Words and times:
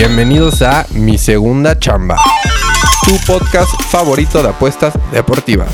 Bienvenidos 0.00 0.62
a 0.62 0.86
Mi 0.94 1.18
Segunda 1.18 1.78
Chamba, 1.78 2.16
tu 3.04 3.18
podcast 3.30 3.70
favorito 3.82 4.42
de 4.42 4.48
apuestas 4.48 4.94
deportivas. 5.12 5.68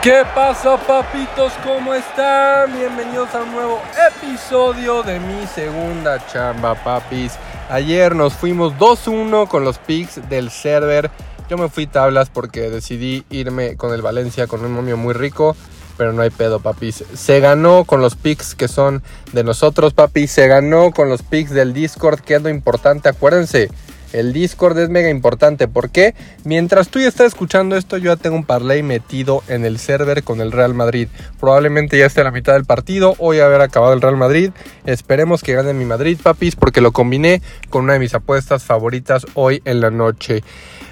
¿Qué 0.00 0.22
pasa, 0.34 0.78
papitos? 0.78 1.52
¿Cómo 1.62 1.92
están? 1.92 2.72
Bienvenidos 2.72 3.34
a 3.34 3.42
un 3.42 3.52
nuevo 3.52 3.82
episodio 4.08 5.02
de 5.02 5.20
Mi 5.20 5.46
Segunda 5.54 6.26
Chamba, 6.28 6.82
papis. 6.82 7.34
Ayer 7.68 8.16
nos 8.16 8.32
fuimos 8.32 8.72
2-1 8.78 9.46
con 9.46 9.62
los 9.62 9.76
picks 9.76 10.26
del 10.30 10.50
server. 10.50 11.10
Yo 11.50 11.58
me 11.58 11.68
fui 11.68 11.86
tablas 11.86 12.30
porque 12.30 12.70
decidí 12.70 13.22
irme 13.28 13.76
con 13.76 13.92
el 13.92 14.00
Valencia 14.00 14.46
con 14.46 14.64
un 14.64 14.72
momio 14.72 14.96
muy 14.96 15.12
rico 15.12 15.56
pero 16.00 16.14
no 16.14 16.22
hay 16.22 16.30
pedo, 16.30 16.60
papis. 16.60 17.04
Se 17.12 17.40
ganó 17.40 17.84
con 17.84 18.00
los 18.00 18.14
picks 18.14 18.54
que 18.54 18.68
son 18.68 19.02
de 19.34 19.44
nosotros, 19.44 19.92
papis. 19.92 20.30
Se 20.30 20.48
ganó 20.48 20.92
con 20.92 21.10
los 21.10 21.22
picks 21.22 21.50
del 21.50 21.74
Discord, 21.74 22.20
que 22.20 22.36
es 22.36 22.42
lo 22.42 22.48
importante. 22.48 23.10
Acuérdense, 23.10 23.68
el 24.14 24.32
Discord 24.32 24.78
es 24.78 24.88
mega 24.88 25.10
importante. 25.10 25.68
porque 25.68 26.14
Mientras 26.42 26.88
tú 26.88 27.00
ya 27.00 27.08
estás 27.08 27.26
escuchando 27.26 27.76
esto, 27.76 27.98
yo 27.98 28.14
ya 28.14 28.16
tengo 28.16 28.34
un 28.34 28.44
parlay 28.44 28.82
metido 28.82 29.42
en 29.46 29.66
el 29.66 29.78
server 29.78 30.24
con 30.24 30.40
el 30.40 30.52
Real 30.52 30.72
Madrid. 30.72 31.08
Probablemente 31.38 31.98
ya 31.98 32.06
esté 32.06 32.22
a 32.22 32.24
la 32.24 32.30
mitad 32.30 32.54
del 32.54 32.64
partido. 32.64 33.14
Hoy 33.18 33.40
haber 33.40 33.60
acabado 33.60 33.92
el 33.92 34.00
Real 34.00 34.16
Madrid. 34.16 34.52
Esperemos 34.86 35.42
que 35.42 35.52
gane 35.52 35.74
mi 35.74 35.84
Madrid, 35.84 36.18
papis, 36.22 36.56
porque 36.56 36.80
lo 36.80 36.92
combiné 36.92 37.42
con 37.68 37.84
una 37.84 37.92
de 37.92 37.98
mis 37.98 38.14
apuestas 38.14 38.64
favoritas 38.64 39.26
hoy 39.34 39.60
en 39.66 39.82
la 39.82 39.90
noche. 39.90 40.44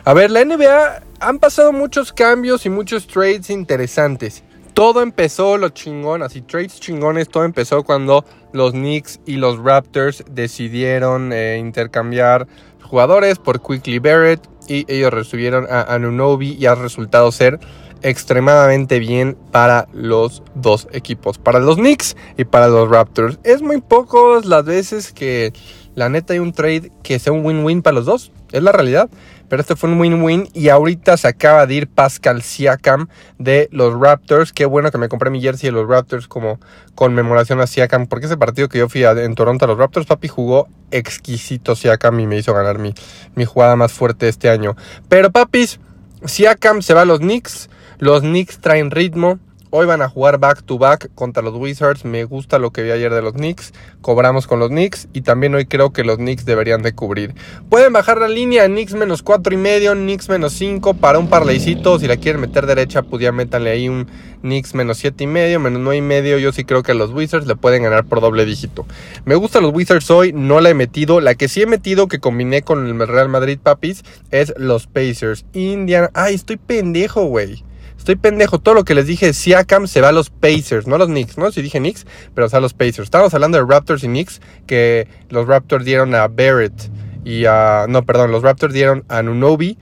A 0.05 0.13
ver, 0.13 0.31
la 0.31 0.45
NBA 0.45 1.01
han 1.21 1.39
pasado 1.39 1.73
muchos 1.73 2.13
cambios 2.13 2.67
y 2.67 2.69
muchos 2.69 3.07
trades 3.07 3.49
interesantes. 3.49 4.43
Todo 4.79 5.03
empezó, 5.03 5.59
lo 5.59 5.71
chingón, 5.71 6.23
así 6.23 6.41
trades 6.41 6.79
chingones, 6.79 7.29
todo 7.29 7.43
empezó 7.43 7.83
cuando 7.83 8.25
los 8.53 8.71
Knicks 8.71 9.19
y 9.27 9.35
los 9.35 9.59
Raptors 9.59 10.23
decidieron 10.31 11.33
eh, 11.33 11.59
intercambiar 11.59 12.47
jugadores 12.81 13.41
por 13.41 13.61
Quickly 13.61 13.99
Barrett 13.99 14.49
y 14.69 14.87
ellos 14.87 15.13
recibieron 15.13 15.67
a 15.69 15.83
Anunobi 15.93 16.53
y 16.53 16.67
ha 16.67 16.77
resultado 16.77 17.33
ser 17.33 17.59
extremadamente 18.03 19.01
bien 19.01 19.37
para 19.51 19.89
los 19.93 20.45
dos 20.55 20.87
equipos, 20.93 21.39
para 21.39 21.59
los 21.59 21.75
Knicks 21.75 22.17
y 22.37 22.45
para 22.45 22.69
los 22.69 22.89
Raptors. 22.89 23.41
Es 23.43 23.63
muy 23.63 23.81
pocos 23.81 24.45
las 24.45 24.65
veces 24.65 25.13
que 25.13 25.53
la 25.99 26.09
neta 26.09 26.33
hay 26.33 26.39
un 26.39 26.53
trade 26.53 26.93
que 27.03 27.19
sea 27.19 27.33
un 27.33 27.45
win-win 27.45 27.83
para 27.83 27.97
los 27.97 28.07
dos, 28.07 28.31
es 28.53 28.63
la 28.63 28.71
realidad. 28.73 29.11
Pero 29.49 29.63
este 29.63 29.77
fue 29.77 29.91
un 29.91 29.99
win-win 29.99 30.49
y 30.53 30.69
ahorita 30.69 31.17
se 31.17 31.27
acaba 31.27 31.67
de 31.67 31.75
ir 31.75 31.89
Pascal 31.89 32.43
Siakam 32.43 33.09
de 33.39 33.69
los 33.73 33.99
Raptors. 33.99 34.53
Qué 34.53 34.67
bueno 34.67 34.91
que 34.91 34.99
me 34.99 35.09
compré 35.09 35.31
mi 35.31 35.41
jersey 35.41 35.69
de 35.69 35.73
los 35.73 35.89
Raptors 35.89 36.29
como 36.29 36.61
conmemoración 36.95 37.61
a 37.61 37.67
Siakam. 37.67 38.07
Porque 38.07 38.27
ese 38.27 38.37
partido 38.37 38.69
que 38.69 38.79
yo 38.79 38.89
fui 38.89 39.05
en 39.05 39.35
Toronto 39.35 39.65
a 39.65 39.69
los 39.69 39.79
Raptors, 39.79 40.07
papi, 40.07 40.29
jugó 40.29 40.69
exquisito 40.91 41.75
Siakam 41.75 42.21
y 42.21 42.27
me 42.27 42.37
hizo 42.37 42.53
ganar 42.53 42.79
mi, 42.79 42.95
mi 43.35 43.47
jugada 43.47 43.75
más 43.75 43.91
fuerte 43.93 44.29
este 44.29 44.51
año. 44.51 44.77
Pero 45.09 45.33
papis, 45.33 45.81
Siakam 46.25 46.83
se 46.83 46.95
va 46.95 47.03
a 47.03 47.07
los 47.07 47.19
Knicks. 47.19 47.71
Los 47.99 48.21
Knicks 48.21 48.59
traen 48.59 48.91
ritmo. 48.91 49.39
Hoy 49.71 49.85
van 49.85 50.01
a 50.01 50.09
jugar 50.09 50.39
back 50.39 50.63
to 50.63 50.79
back 50.79 51.11
contra 51.15 51.43
los 51.43 51.55
Wizards. 51.55 52.07
Me 52.07 52.25
gusta 52.25 52.59
lo 52.59 52.71
que 52.71 52.83
vi 52.83 52.91
ayer 52.91 53.13
de 53.13 53.21
los 53.21 53.35
Knicks. 53.35 53.75
Cobramos 54.01 54.47
con 54.47 54.61
los 54.61 54.71
Knicks. 54.71 55.09
Y 55.13 55.21
también 55.21 55.55
hoy 55.55 55.67
creo 55.67 55.93
que 55.93 56.05
los 56.05 56.17
Knicks 56.17 56.47
deberían 56.47 56.81
de 56.81 56.95
cubrir. 56.95 57.35
Pueden 57.69 57.93
bajar 57.93 58.19
la 58.19 58.29
línea. 58.29 58.65
Knicks 58.65 58.95
menos 58.95 59.23
4 59.23 59.53
y 59.53 59.59
medio. 59.59 59.93
Knicks 59.93 60.31
menos 60.31 60.55
5 60.55 60.95
para 60.95 61.19
un 61.19 61.29
parlaycito. 61.29 61.99
Si 61.99 62.07
la 62.07 62.17
quieren 62.17 62.41
meter 62.41 62.65
derecha, 62.65 63.03
pues 63.03 63.23
ya 63.23 63.31
métanle 63.31 63.69
ahí 63.69 63.91
un 63.91 64.07
Knicks 64.41 64.75
menos 64.75 64.97
7 64.97 65.25
y 65.25 65.27
medio. 65.27 65.61
Menos 65.61 65.83
9 65.83 65.99
y 65.99 66.01
medio. 66.01 66.39
Yo 66.39 66.51
sí 66.51 66.65
creo 66.65 66.83
que 66.83 66.95
los 66.95 67.13
Wizards 67.13 67.47
le 67.47 67.55
pueden 67.55 67.83
ganar 67.83 68.07
por 68.07 68.23
doble 68.23 68.47
dígito. 68.47 68.87
Me 69.27 69.35
gustan 69.35 69.65
los 69.65 69.75
Wizards 69.75 70.11
hoy. 70.11 70.33
No 70.33 70.63
la 70.63 70.71
he 70.71 70.75
metido. 70.75 71.21
La 71.21 71.35
que 71.35 71.47
sí 71.47 71.61
he 71.61 71.67
metido 71.67 72.09
que 72.09 72.21
combiné 72.21 72.63
con 72.63 72.87
el 72.87 73.07
Real 73.07 73.29
Madrid 73.29 73.59
Papis 73.63 74.03
es 74.31 74.55
los 74.57 74.87
Pacers. 74.87 75.45
Indiana. 75.53 76.09
Ay, 76.15 76.37
estoy 76.37 76.57
pendejo, 76.57 77.27
güey. 77.27 77.68
Estoy 77.99 78.17
pendejo. 78.17 78.59
Todo 78.59 78.75
lo 78.75 78.85
que 78.85 78.95
les 78.95 79.07
dije, 79.07 79.35
Siakam 79.35 79.87
se 79.87 80.01
va 80.01 80.09
a 80.09 80.13
los 80.13 80.31
Pacers, 80.31 80.87
no 80.87 80.95
a 80.95 80.99
los 80.99 81.09
Knicks, 81.09 81.37
¿no? 81.37 81.51
Si 81.51 81.61
dije 81.61 81.79
Knicks, 81.79 82.07
pero 82.35 82.49
se 82.49 82.55
va 82.55 82.59
a 82.59 82.63
los 82.63 82.73
Pacers. 82.73 83.01
Estamos 83.01 83.35
hablando 83.35 83.59
de 83.59 83.65
Raptors 83.67 84.05
y 84.05 84.07
Knicks, 84.07 84.41
que 84.67 85.09
los 85.29 85.47
Raptors 85.47 85.85
dieron 85.85 86.15
a 86.15 86.29
Barrett 86.29 86.91
y 87.25 87.45
a. 87.45 87.87
No, 87.89 88.05
perdón, 88.05 88.33
los 88.33 88.43
Raptors 88.43 88.73
dieron 88.73 89.05
a 89.09 89.23
Nunobi 89.23 89.77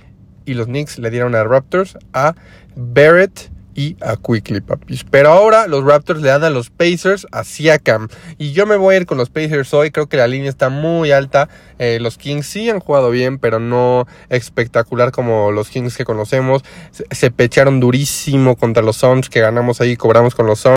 y 0.45 0.55
los 0.55 0.67
Knicks 0.67 0.99
le 0.99 1.11
dieron 1.11 1.35
a 1.35 1.45
Raptors 1.45 1.99
a 2.13 2.35
Barrett 2.75 3.51
y 3.77 3.97
a 4.01 4.17
Quickly, 4.17 4.63
papis. 4.63 5.05
Pero 5.05 5.31
ahora 5.31 5.69
los 5.69 5.85
Raptors 5.85 6.23
le 6.23 6.31
dan 6.31 6.43
a 6.43 6.51
los 6.51 6.71
Pacers 6.71 7.27
a 7.31 7.45
Siakam. 7.45 8.09
Y 8.39 8.53
yo 8.53 8.67
me 8.67 8.77
voy 8.77 8.95
a 8.95 8.99
ir 8.99 9.07
con 9.07 9.19
los 9.19 9.29
Pacers 9.29 9.73
hoy. 9.75 9.91
Creo 9.91 10.09
que 10.09 10.17
la 10.17 10.27
línea 10.27 10.49
está 10.49 10.71
muy 10.71 11.13
alta. 11.13 11.49
Eh, 11.79 11.99
los 12.01 12.17
Kings 12.17 12.47
sí 12.47 12.71
han 12.71 12.81
jugado 12.81 13.11
bien, 13.11 13.39
pero 13.39 13.61
no 13.61 14.07
espectacular 14.31 15.13
como 15.13 15.53
los 15.53 15.69
Kings 15.69 15.97
que 15.97 16.07
conocemos. 16.07 16.63
Se, 17.11 17.31
pecharon 17.31 17.79
durísimo 17.79 18.57
contra 18.57 18.83
los 18.83 18.97
Suns, 18.97 19.29
que 19.29 19.41
ganamos 19.41 19.83
ahí, 19.83 19.97
cobramos 19.97 20.35
con 20.35 20.47
los 20.47 20.61
Suns. 20.61 20.77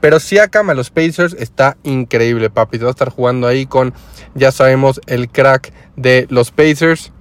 Pero 0.00 0.18
Siakam 0.18 0.70
a 0.70 0.74
los 0.74 0.88
Pacers 0.88 1.36
está 1.38 1.76
increíble, 1.82 2.48
papis. 2.48 2.82
Va 2.82 2.88
a 2.88 2.92
estar 2.92 3.10
jugando 3.10 3.46
ahí 3.46 3.66
con, 3.66 3.92
ya 4.34 4.52
sabemos, 4.52 5.02
el 5.06 5.28
crack 5.28 5.70
de 5.96 6.26
los 6.30 6.50
Pacers. 6.50 7.12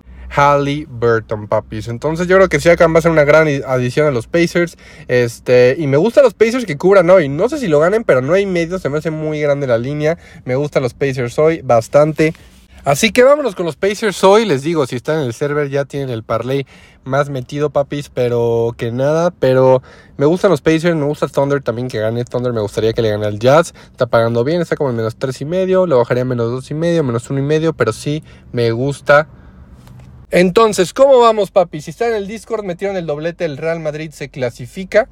Burton, 0.88 1.48
papis. 1.48 1.88
Entonces 1.88 2.28
yo 2.28 2.36
creo 2.36 2.50
que 2.50 2.60
Siakam 2.60 2.94
va 2.94 3.00
a 3.00 3.02
ser 3.02 3.12
una 3.12 3.24
gran 3.24 3.48
adición 3.66 4.08
a 4.08 4.12
los 4.12 4.28
Pacers. 4.28 4.78
Este, 5.08 5.76
y 5.78 5.88
me 5.88 5.98
gustan 5.98 6.24
los 6.24 6.34
Pacers 6.34 6.66
que 6.66 6.78
cubran 6.78 7.10
hoy. 7.10 7.30
No 7.30 7.50
sé 7.50 7.58
si 7.58 7.68
lo 7.68 7.80
ganen, 7.80 8.04
pero 8.04 8.22
no 8.22 8.34
hay 8.34 8.46
medio. 8.46 8.80
Se 8.80 8.90
me 8.90 8.98
hace 8.98 9.12
muy 9.12 9.40
grande 9.42 9.68
la 9.68 9.78
línea. 9.78 10.18
Me 10.46 10.56
gustan 10.56 10.84
los 10.84 10.94
Pacers 10.94 11.38
hoy 11.40 11.62
bastante. 11.64 12.34
Así 12.88 13.12
que 13.12 13.24
vámonos 13.24 13.54
con 13.54 13.66
los 13.66 13.76
Pacers 13.76 14.24
hoy. 14.24 14.46
Les 14.46 14.62
digo, 14.62 14.86
si 14.88 14.96
están 14.96 15.20
en 15.20 15.26
el 15.26 15.34
server 15.34 15.70
ya 15.70 15.84
tienen 15.84 16.10
el 16.10 16.24
parlay 16.24 16.66
más 17.04 17.30
metido, 17.30 17.70
papis, 17.70 18.10
pero 18.10 18.76
que 18.78 18.94
nada. 18.94 19.32
Pero 19.32 19.82
me 20.16 20.26
gustan 20.26 20.52
los 20.52 20.62
Pacers, 20.62 20.96
me 20.96 21.06
gusta 21.06 21.28
Thunder 21.28 21.62
también 21.62 21.90
que 21.90 22.00
gane. 22.00 22.24
Thunder 22.24 22.54
me 22.54 22.62
gustaría 22.62 22.94
que 22.94 23.02
le 23.02 23.10
gane 23.10 23.26
al 23.26 23.40
Jazz. 23.40 23.74
Está 23.92 24.06
pagando 24.06 24.46
bien, 24.46 24.62
está 24.62 24.78
como 24.78 24.92
en 24.92 24.96
menos 24.96 25.18
tres 25.18 25.42
y 25.42 25.46
medio. 25.46 25.86
Lo 25.86 25.98
bajaría 25.98 26.22
a 26.22 26.26
menos 26.26 26.50
dos 26.50 26.72
y 26.72 26.76
medio, 26.76 27.04
menos 27.04 27.30
uno 27.30 27.40
y 27.40 27.44
medio. 27.44 27.74
Pero 27.74 27.92
sí 27.92 28.24
me 28.54 28.72
gusta 28.72 29.28
entonces, 30.30 30.94
¿cómo 30.94 31.20
vamos, 31.20 31.52
papi? 31.52 31.80
Si 31.80 31.92
está 31.92 32.08
en 32.08 32.16
el 32.16 32.28
Discord, 32.28 32.66
metieron 32.66 32.98
el 32.98 33.06
doblete, 33.06 33.46
el 33.46 33.56
Real 33.56 33.80
Madrid 33.80 34.12
se 34.12 34.28
clasifica 34.28 35.08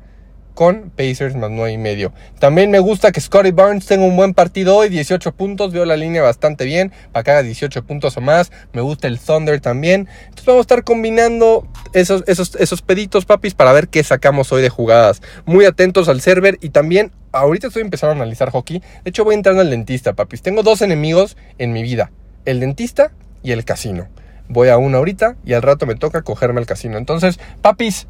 con 0.55 0.89
Pacers 0.89 1.35
más 1.35 1.51
9 1.51 1.71
y 1.71 1.77
medio. 1.77 2.13
También 2.39 2.69
me 2.69 2.79
gusta 2.79 3.13
que 3.13 3.21
Scotty 3.21 3.51
Barnes 3.51 3.85
tenga 3.85 4.03
un 4.05 4.17
buen 4.17 4.33
partido 4.33 4.75
hoy, 4.75 4.89
18 4.89 5.33
puntos, 5.33 5.71
veo 5.71 5.85
la 5.85 5.95
línea 5.95 6.21
bastante 6.21 6.65
bien, 6.65 6.91
para 7.13 7.23
que 7.23 7.31
haga 7.31 7.43
18 7.43 7.85
puntos 7.85 8.17
o 8.17 8.21
más. 8.21 8.51
Me 8.73 8.81
gusta 8.81 9.07
el 9.07 9.19
Thunder 9.19 9.61
también. 9.61 10.09
Entonces 10.23 10.45
vamos 10.45 10.59
a 10.59 10.63
estar 10.63 10.83
combinando 10.83 11.65
esos, 11.93 12.81
peditos, 12.81 13.25
papis, 13.25 13.53
para 13.53 13.71
ver 13.71 13.87
qué 13.87 14.03
sacamos 14.03 14.51
hoy 14.51 14.61
de 14.61 14.69
jugadas. 14.69 15.21
Muy 15.45 15.63
atentos 15.63 16.09
al 16.09 16.19
server 16.19 16.57
y 16.59 16.69
también 16.69 17.13
ahorita 17.31 17.67
estoy 17.67 17.83
empezando 17.83 18.11
a 18.11 18.15
analizar 18.15 18.49
hockey. 18.49 18.79
De 18.79 19.09
hecho, 19.09 19.23
voy 19.23 19.35
entrando 19.35 19.61
al 19.61 19.69
dentista, 19.69 20.13
papis. 20.13 20.41
Tengo 20.41 20.61
dos 20.61 20.81
enemigos 20.81 21.37
en 21.57 21.71
mi 21.71 21.83
vida, 21.83 22.11
el 22.43 22.59
dentista 22.59 23.11
y 23.43 23.51
el 23.51 23.63
casino 23.63 24.09
voy 24.49 24.69
a 24.69 24.77
una 24.77 24.97
ahorita 24.97 25.35
y 25.45 25.53
al 25.53 25.61
rato 25.61 25.85
me 25.85 25.95
toca 25.95 26.21
cogerme 26.21 26.59
al 26.59 26.65
casino. 26.65 26.97
Entonces, 26.97 27.39
papis, 27.61 28.07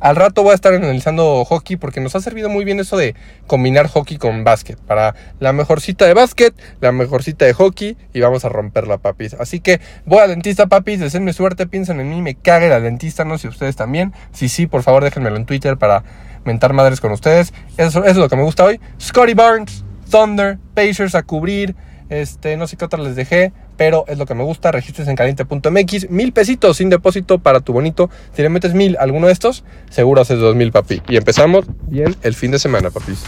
al 0.00 0.14
rato 0.14 0.42
voy 0.42 0.52
a 0.52 0.54
estar 0.54 0.72
analizando 0.72 1.44
hockey 1.44 1.76
porque 1.76 2.00
nos 2.00 2.14
ha 2.14 2.20
servido 2.20 2.48
muy 2.48 2.64
bien 2.64 2.78
eso 2.78 2.96
de 2.96 3.16
combinar 3.46 3.88
hockey 3.88 4.16
con 4.16 4.44
básquet. 4.44 4.78
Para 4.78 5.14
la 5.40 5.52
mejor 5.52 5.80
cita 5.80 6.06
de 6.06 6.14
básquet, 6.14 6.54
la 6.80 6.92
mejor 6.92 7.22
cita 7.22 7.44
de 7.44 7.52
hockey 7.52 7.96
y 8.12 8.20
vamos 8.20 8.44
a 8.44 8.48
romperla, 8.48 8.98
papis. 8.98 9.34
Así 9.34 9.60
que 9.60 9.80
voy 10.06 10.20
al 10.20 10.30
dentista, 10.30 10.66
papis, 10.66 11.00
deseenme 11.00 11.32
suerte, 11.32 11.66
piensen 11.66 11.98
en 12.00 12.10
mí, 12.10 12.22
me 12.22 12.36
cague 12.36 12.68
la 12.68 12.80
dentista, 12.80 13.24
no 13.24 13.38
sé 13.38 13.42
si 13.42 13.48
ustedes 13.48 13.74
también. 13.74 14.12
Si 14.32 14.48
sí, 14.48 14.66
por 14.66 14.82
favor 14.82 15.02
déjenmelo 15.02 15.36
en 15.36 15.46
Twitter 15.46 15.76
para 15.76 16.04
mentar 16.44 16.72
madres 16.72 17.00
con 17.00 17.10
ustedes. 17.10 17.52
Eso, 17.76 18.00
eso 18.00 18.10
es 18.10 18.16
lo 18.16 18.28
que 18.28 18.36
me 18.36 18.42
gusta 18.44 18.64
hoy. 18.64 18.80
Scotty 19.00 19.34
Barnes, 19.34 19.84
Thunder, 20.10 20.58
Pacers 20.74 21.16
a 21.16 21.24
cubrir. 21.24 21.74
Este, 22.08 22.56
no 22.56 22.66
sé 22.66 22.76
qué 22.76 22.84
otra 22.84 23.02
les 23.02 23.16
dejé, 23.16 23.52
pero 23.78 24.04
es 24.08 24.18
lo 24.18 24.26
que 24.26 24.34
me 24.34 24.44
gusta. 24.44 24.70
Registres 24.70 25.08
en 25.08 25.16
caliente.mx. 25.16 26.10
Mil 26.10 26.32
pesitos 26.34 26.76
sin 26.76 26.90
depósito 26.90 27.38
para 27.38 27.60
tu 27.60 27.72
bonito. 27.72 28.10
Si 28.36 28.42
le 28.42 28.50
metes 28.50 28.74
mil 28.74 28.98
a 28.98 29.02
alguno 29.02 29.28
de 29.28 29.32
estos, 29.32 29.64
seguro 29.88 30.20
haces 30.20 30.38
dos 30.38 30.54
mil, 30.54 30.70
papi. 30.70 31.00
Y 31.08 31.16
empezamos 31.16 31.64
bien 31.86 32.14
el 32.22 32.34
fin 32.34 32.50
de 32.50 32.58
semana, 32.58 32.90
papis. 32.90 33.22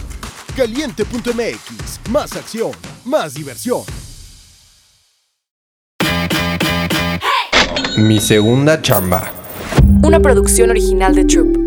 Caliente.mx. 0.55 2.11
Más 2.11 2.37
acción, 2.37 2.73
más 3.06 3.32
diversión. 3.32 3.82
Mi 7.97 8.19
segunda 8.19 8.82
chamba. 8.82 9.32
Una 10.02 10.20
producción 10.20 10.70
original 10.70 11.14
de 11.14 11.25
Troop. 11.25 11.60